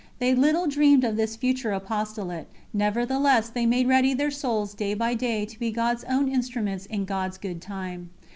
They 0.17 0.33
little 0.33 0.65
dreamed 0.65 1.03
of 1.03 1.15
this 1.15 1.35
future 1.35 1.73
apostolate, 1.73 2.47
nevertheless 2.73 3.49
they 3.49 3.67
made 3.67 3.87
ready 3.87 4.15
their 4.15 4.31
souls 4.31 4.73
day 4.73 4.95
by 4.95 5.13
day 5.13 5.45
to 5.45 5.59
be 5.59 5.69
God's 5.69 6.03
own 6.05 6.27
instruments 6.27 6.87
in 6.87 7.05
God's 7.05 7.37
good 7.37 7.61
time. 7.61 8.09